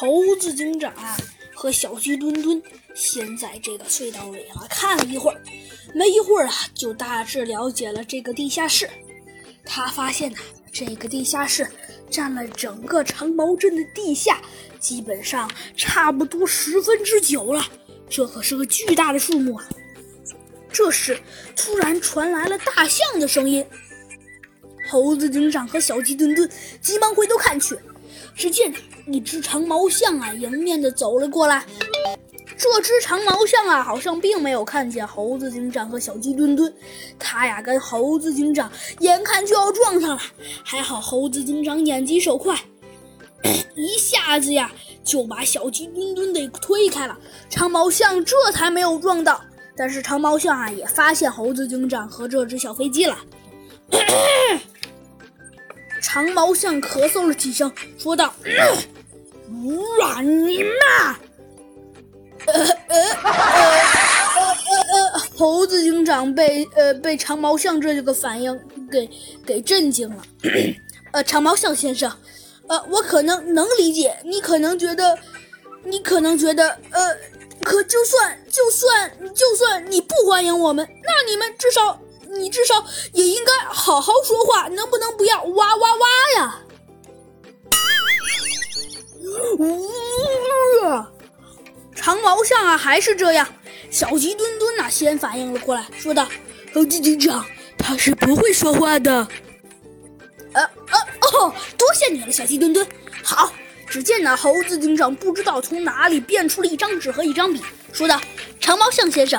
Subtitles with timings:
[0.00, 1.14] 猴子警长啊
[1.54, 2.62] 和小鸡墩墩
[2.94, 5.42] 先在这个隧道里啊看了一会儿，
[5.94, 8.88] 没一会儿啊就大致了解了这个地下室。
[9.62, 10.38] 他发现呐，
[10.72, 11.68] 这个地下室
[12.08, 14.40] 占了整个长毛镇的地下，
[14.78, 17.62] 基本上差不多十分之九了。
[18.08, 19.68] 这可是个巨大的数目啊！
[20.72, 21.20] 这时，
[21.54, 23.62] 突然传来了大象的声音。
[24.88, 27.76] 猴子警长和小鸡墩墩急忙回头看去，
[28.34, 28.72] 只见
[29.06, 31.64] 一只长毛象啊迎面的走了过来。
[32.56, 36.70] 这只长毛象啊，好像并没有看见猴子警长和小鸡墩墩，
[37.18, 40.22] 它呀跟猴子警长眼看就要撞上了，
[40.62, 42.58] 还好猴子警长眼疾手快，
[43.74, 44.70] 一下子呀
[45.02, 47.18] 就把小鸡墩墩给推开了，
[47.48, 49.40] 长毛象这才没有撞到。
[49.74, 53.16] 但是长毛象啊也发现猴子警长和这只小飞机了。
[56.12, 58.34] 长毛象咳嗽了几声，说道
[60.00, 61.16] ：“哇你妈！”
[62.52, 64.56] 呃呃呃呃
[64.90, 69.08] 呃呃，猴子警长被呃被长毛象这个反应给
[69.46, 70.22] 给震惊了。
[71.12, 72.10] 呃，长毛象先生，
[72.66, 75.16] 呃，我可能能理解，你可能觉得，
[75.84, 77.16] 你可能觉得，呃，
[77.62, 82.00] 可就算就算就算你不欢迎我们，那你们至少。
[82.38, 86.60] 你至少也应该好好说话，能不能不要哇哇哇呀？
[89.58, 89.90] 呜！
[91.94, 93.46] 长毛象啊，还是这样。
[93.90, 96.26] 小鸡墩墩呐，先反应了过来，说道
[96.72, 97.44] ：“猴子警长，
[97.76, 99.12] 他是不会说话的。”
[100.54, 100.98] 呃呃
[101.32, 102.86] 哦，多谢你了，小鸡墩墩。
[103.22, 103.52] 好，
[103.86, 107.60] 只见那猴子警长不知道从哪里变出了一张纸和一张笔，
[107.92, 108.20] 说道
[108.60, 109.38] ：“长毛象先生。”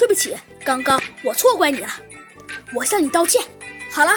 [0.00, 0.34] 对不起，
[0.64, 1.88] 刚刚我错怪你了，
[2.74, 3.44] 我向你道歉。
[3.92, 4.12] 好了，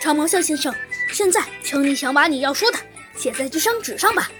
[0.00, 0.72] 长毛象先生，
[1.12, 2.78] 现在请你想把你要说的
[3.16, 4.30] 写在这张纸上吧。